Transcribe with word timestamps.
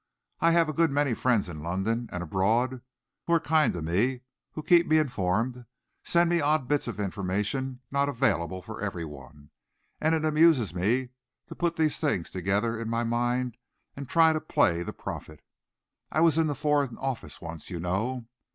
I 0.39 0.49
have 0.49 0.67
a 0.67 0.73
good 0.73 0.89
many 0.89 1.13
friends 1.13 1.47
in 1.47 1.61
London 1.61 2.09
and 2.11 2.23
abroad 2.23 2.81
who 3.27 3.33
are 3.33 3.39
kind 3.39 3.71
to 3.73 3.83
me, 3.83 4.21
who 4.53 4.63
keep 4.63 4.87
me 4.87 4.97
informed, 4.97 5.67
send 6.03 6.27
me 6.27 6.41
odd 6.41 6.67
bits 6.67 6.87
of 6.87 6.99
information 6.99 7.81
not 7.91 8.09
available 8.09 8.63
for 8.63 8.81
every 8.81 9.05
one, 9.05 9.51
and 9.99 10.15
it 10.15 10.25
amuses 10.25 10.73
me 10.73 11.09
to 11.45 11.53
put 11.53 11.75
these 11.75 11.99
things 11.99 12.31
together 12.31 12.81
in 12.81 12.89
my 12.89 13.03
mind 13.03 13.57
and 13.95 14.07
to 14.07 14.11
try 14.13 14.31
and 14.31 14.47
play 14.47 14.81
the 14.81 14.91
prophet. 14.91 15.39
I 16.11 16.21
was 16.21 16.35
in 16.35 16.47
the 16.47 16.55
Foreign 16.55 16.97
Office 16.97 17.39
once, 17.39 17.69
you 17.69 17.79
know. 17.79 18.25